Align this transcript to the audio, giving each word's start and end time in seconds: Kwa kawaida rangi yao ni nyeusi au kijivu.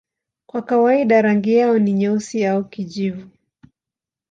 Kwa 0.45 0.61
kawaida 0.61 1.21
rangi 1.21 1.53
yao 1.55 1.79
ni 1.79 1.93
nyeusi 1.93 2.45
au 2.45 2.63
kijivu. 2.63 3.29